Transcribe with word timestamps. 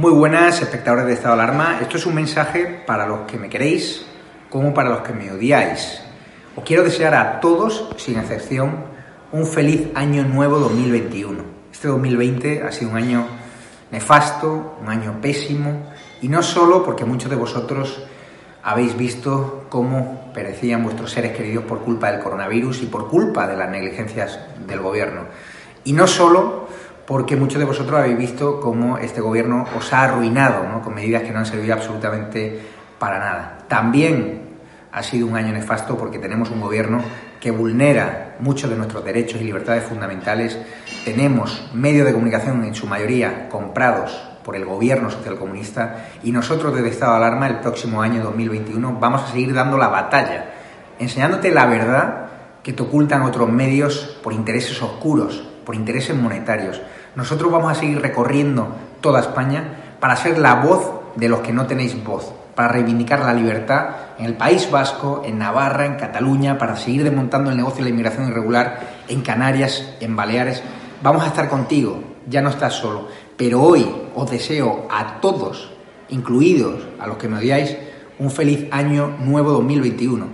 Muy 0.00 0.12
buenas, 0.12 0.62
espectadores 0.62 1.04
de 1.04 1.12
Estado 1.12 1.36
de 1.36 1.42
Alarma. 1.42 1.78
Esto 1.82 1.98
es 1.98 2.06
un 2.06 2.14
mensaje 2.14 2.82
para 2.86 3.06
los 3.06 3.30
que 3.30 3.36
me 3.36 3.50
queréis 3.50 4.06
como 4.48 4.72
para 4.72 4.88
los 4.88 5.00
que 5.00 5.12
me 5.12 5.30
odiáis. 5.30 6.00
Os 6.56 6.64
quiero 6.64 6.84
desear 6.84 7.14
a 7.14 7.38
todos, 7.38 7.86
sin 7.98 8.18
excepción, 8.18 8.76
un 9.30 9.46
feliz 9.46 9.88
año 9.94 10.24
nuevo 10.24 10.58
2021. 10.58 11.44
Este 11.70 11.88
2020 11.88 12.62
ha 12.62 12.72
sido 12.72 12.92
un 12.92 12.96
año 12.96 13.26
nefasto, 13.90 14.78
un 14.80 14.88
año 14.88 15.20
pésimo, 15.20 15.92
y 16.22 16.28
no 16.28 16.42
solo 16.42 16.82
porque 16.82 17.04
muchos 17.04 17.28
de 17.28 17.36
vosotros 17.36 18.02
habéis 18.62 18.96
visto 18.96 19.66
cómo 19.68 20.32
perecían 20.32 20.82
vuestros 20.82 21.10
seres 21.10 21.36
queridos 21.36 21.64
por 21.64 21.80
culpa 21.80 22.10
del 22.10 22.22
coronavirus 22.22 22.84
y 22.84 22.86
por 22.86 23.06
culpa 23.06 23.46
de 23.46 23.54
las 23.58 23.68
negligencias 23.68 24.40
del 24.66 24.80
gobierno. 24.80 25.24
Y 25.84 25.92
no 25.92 26.06
solo 26.06 26.68
porque 27.10 27.34
muchos 27.34 27.58
de 27.58 27.64
vosotros 27.64 27.98
habéis 27.98 28.16
visto 28.16 28.60
cómo 28.60 28.96
este 28.96 29.20
gobierno 29.20 29.66
os 29.76 29.92
ha 29.92 30.04
arruinado 30.04 30.68
¿no? 30.68 30.80
con 30.80 30.94
medidas 30.94 31.24
que 31.24 31.32
no 31.32 31.40
han 31.40 31.46
servido 31.46 31.74
absolutamente 31.74 32.60
para 33.00 33.18
nada. 33.18 33.58
También 33.66 34.42
ha 34.92 35.02
sido 35.02 35.26
un 35.26 35.34
año 35.34 35.52
nefasto 35.52 35.98
porque 35.98 36.20
tenemos 36.20 36.50
un 36.50 36.60
gobierno 36.60 37.02
que 37.40 37.50
vulnera 37.50 38.36
muchos 38.38 38.70
de 38.70 38.76
nuestros 38.76 39.04
derechos 39.04 39.40
y 39.40 39.44
libertades 39.44 39.82
fundamentales. 39.82 40.56
Tenemos 41.04 41.72
medios 41.74 42.06
de 42.06 42.12
comunicación 42.12 42.62
en 42.62 42.76
su 42.76 42.86
mayoría 42.86 43.48
comprados 43.48 44.12
por 44.44 44.54
el 44.54 44.64
gobierno 44.64 45.10
socialcomunista 45.10 46.10
y 46.22 46.30
nosotros 46.30 46.72
desde 46.76 46.90
Estado 46.90 47.14
de 47.14 47.26
Alarma 47.26 47.48
el 47.48 47.58
próximo 47.58 48.02
año 48.02 48.22
2021 48.22 48.98
vamos 49.00 49.24
a 49.24 49.32
seguir 49.32 49.52
dando 49.52 49.76
la 49.76 49.88
batalla, 49.88 50.52
enseñándote 51.00 51.50
la 51.50 51.66
verdad 51.66 52.26
que 52.62 52.72
te 52.72 52.84
ocultan 52.84 53.22
otros 53.22 53.48
medios 53.48 54.16
por 54.22 54.32
intereses 54.32 54.80
oscuros, 54.80 55.42
por 55.64 55.74
intereses 55.74 56.16
monetarios. 56.16 56.80
Nosotros 57.16 57.50
vamos 57.50 57.72
a 57.72 57.74
seguir 57.74 58.00
recorriendo 58.00 58.68
toda 59.00 59.20
España 59.20 59.96
para 59.98 60.16
ser 60.16 60.38
la 60.38 60.54
voz 60.56 61.00
de 61.16 61.28
los 61.28 61.40
que 61.40 61.52
no 61.52 61.66
tenéis 61.66 62.02
voz, 62.04 62.32
para 62.54 62.68
reivindicar 62.68 63.20
la 63.20 63.34
libertad 63.34 63.88
en 64.18 64.26
el 64.26 64.34
País 64.34 64.70
Vasco, 64.70 65.22
en 65.24 65.38
Navarra, 65.38 65.86
en 65.86 65.96
Cataluña, 65.96 66.58
para 66.58 66.76
seguir 66.76 67.02
desmontando 67.02 67.50
el 67.50 67.56
negocio 67.56 67.78
de 67.78 67.84
la 67.84 67.90
inmigración 67.90 68.28
irregular 68.28 68.80
en 69.08 69.22
Canarias, 69.22 69.94
en 70.00 70.14
Baleares. 70.14 70.62
Vamos 71.02 71.24
a 71.24 71.28
estar 71.28 71.48
contigo, 71.48 72.00
ya 72.28 72.42
no 72.42 72.50
estás 72.50 72.74
solo, 72.74 73.08
pero 73.36 73.60
hoy 73.60 73.90
os 74.14 74.30
deseo 74.30 74.86
a 74.90 75.20
todos, 75.20 75.72
incluidos 76.10 76.82
a 77.00 77.06
los 77.06 77.16
que 77.16 77.28
me 77.28 77.38
odiáis, 77.38 77.76
un 78.18 78.30
feliz 78.30 78.68
año 78.70 79.16
nuevo 79.18 79.50
2021. 79.52 80.26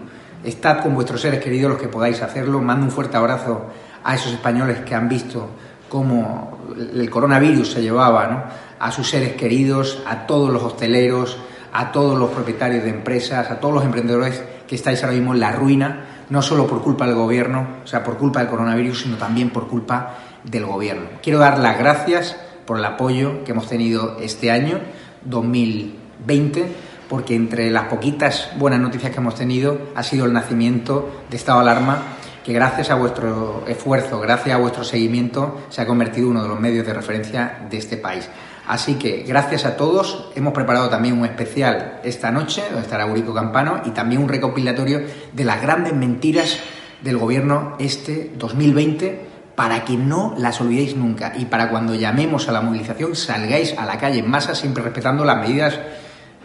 Estad 0.44 0.82
con 0.82 0.94
vuestros 0.94 1.20
seres 1.20 1.42
queridos 1.42 1.70
los 1.70 1.80
que 1.80 1.88
podáis 1.88 2.20
hacerlo. 2.22 2.60
Mando 2.60 2.84
un 2.84 2.92
fuerte 2.92 3.16
abrazo 3.16 3.66
a 4.04 4.14
esos 4.14 4.32
españoles 4.32 4.80
que 4.80 4.94
han 4.94 5.08
visto 5.08 5.48
cómo 5.88 6.55
el 6.76 7.10
coronavirus 7.10 7.72
se 7.72 7.82
llevaba 7.82 8.50
a 8.78 8.90
sus 8.92 9.08
seres 9.08 9.34
queridos, 9.34 10.02
a 10.06 10.26
todos 10.26 10.52
los 10.52 10.62
hosteleros, 10.62 11.38
a 11.72 11.92
todos 11.92 12.18
los 12.18 12.30
propietarios 12.30 12.84
de 12.84 12.90
empresas, 12.90 13.50
a 13.50 13.60
todos 13.60 13.74
los 13.74 13.84
emprendedores 13.84 14.42
que 14.66 14.76
estáis 14.76 15.02
ahora 15.02 15.14
mismo 15.14 15.34
en 15.34 15.40
la 15.40 15.52
ruina, 15.52 16.04
no 16.30 16.42
solo 16.42 16.66
por 16.66 16.82
culpa 16.82 17.06
del 17.06 17.14
gobierno, 17.14 17.66
o 17.84 17.86
sea, 17.86 18.02
por 18.02 18.16
culpa 18.16 18.40
del 18.40 18.48
coronavirus, 18.48 19.02
sino 19.02 19.16
también 19.16 19.50
por 19.50 19.68
culpa 19.68 20.14
del 20.42 20.66
gobierno. 20.66 21.06
Quiero 21.22 21.38
dar 21.38 21.58
las 21.58 21.78
gracias 21.78 22.36
por 22.64 22.78
el 22.78 22.84
apoyo 22.84 23.44
que 23.44 23.52
hemos 23.52 23.68
tenido 23.68 24.16
este 24.20 24.50
año 24.50 24.80
2020, 25.24 26.66
porque 27.08 27.34
entre 27.36 27.70
las 27.70 27.84
poquitas 27.84 28.50
buenas 28.56 28.80
noticias 28.80 29.12
que 29.12 29.18
hemos 29.18 29.36
tenido 29.36 29.78
ha 29.94 30.02
sido 30.02 30.24
el 30.24 30.32
nacimiento 30.32 31.22
de 31.30 31.36
estado 31.36 31.62
de 31.62 31.70
alarma 31.70 31.98
que 32.46 32.52
gracias 32.52 32.90
a 32.90 32.94
vuestro 32.94 33.64
esfuerzo, 33.66 34.20
gracias 34.20 34.54
a 34.54 34.58
vuestro 34.58 34.84
seguimiento, 34.84 35.62
se 35.68 35.82
ha 35.82 35.86
convertido 35.86 36.26
en 36.26 36.30
uno 36.30 36.42
de 36.44 36.48
los 36.48 36.60
medios 36.60 36.86
de 36.86 36.94
referencia 36.94 37.66
de 37.68 37.76
este 37.76 37.96
país. 37.96 38.28
Así 38.68 38.94
que 38.94 39.24
gracias 39.26 39.64
a 39.64 39.76
todos. 39.76 40.30
Hemos 40.36 40.52
preparado 40.52 40.88
también 40.88 41.18
un 41.18 41.26
especial 41.26 42.00
esta 42.04 42.30
noche, 42.30 42.62
donde 42.66 42.82
estará 42.82 43.04
Urico 43.06 43.34
Campano, 43.34 43.80
y 43.84 43.90
también 43.90 44.22
un 44.22 44.28
recopilatorio 44.28 45.00
de 45.32 45.44
las 45.44 45.60
grandes 45.60 45.92
mentiras 45.92 46.60
del 47.02 47.18
gobierno 47.18 47.74
este 47.80 48.30
2020 48.36 49.26
para 49.56 49.84
que 49.84 49.96
no 49.96 50.36
las 50.38 50.60
olvidéis 50.60 50.94
nunca 50.94 51.32
y 51.36 51.46
para 51.46 51.68
cuando 51.68 51.96
llamemos 51.96 52.48
a 52.48 52.52
la 52.52 52.60
movilización 52.60 53.16
salgáis 53.16 53.76
a 53.76 53.86
la 53.86 53.98
calle 53.98 54.20
en 54.20 54.30
masa 54.30 54.54
siempre 54.54 54.82
respetando 54.82 55.24
las 55.24 55.38
medidas 55.38 55.78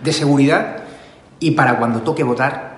de 0.04 0.14
seguridad 0.14 0.78
y 1.40 1.52
para 1.52 1.78
cuando 1.78 2.02
toque 2.02 2.24
votar 2.24 2.71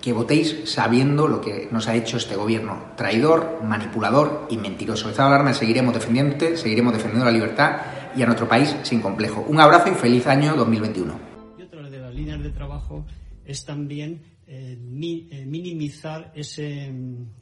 que 0.00 0.12
votéis 0.12 0.62
sabiendo 0.64 1.28
lo 1.28 1.40
que 1.40 1.68
nos 1.70 1.88
ha 1.88 1.94
hecho 1.94 2.16
este 2.16 2.36
gobierno 2.36 2.92
traidor, 2.96 3.62
manipulador 3.62 4.46
y 4.50 4.56
mentiroso. 4.56 5.10
Estado 5.10 5.28
de 5.28 5.34
alarma 5.34 5.54
seguiremos 5.54 5.94
defendiéndote, 5.94 6.56
seguiremos 6.56 6.92
defendiendo 6.92 7.26
la 7.26 7.32
libertad 7.32 7.80
y 8.16 8.22
a 8.22 8.26
nuestro 8.26 8.48
país 8.48 8.74
sin 8.82 9.00
complejo. 9.00 9.44
Un 9.48 9.60
abrazo 9.60 9.90
y 9.90 9.94
feliz 9.94 10.26
año 10.26 10.56
2021. 10.56 11.18
Y 11.58 11.62
otra 11.62 11.88
de 11.88 11.98
las 11.98 12.14
líneas 12.14 12.42
de 12.42 12.50
trabajo 12.50 13.04
es 13.44 13.64
también 13.64 14.22
eh, 14.46 14.76
eh, 14.76 15.44
minimizar 15.46 16.32
ese, 16.34 16.92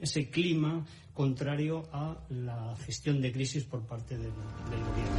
ese 0.01 0.29
clima 0.31 0.85
contrario 1.15 1.85
a 1.93 2.17
la 2.29 2.77
gestión 2.85 3.21
de 3.21 3.33
crisis 3.33 3.65
por 3.65 3.87
parte 3.87 4.17
del 4.17 4.31
gobierno. 4.31 5.19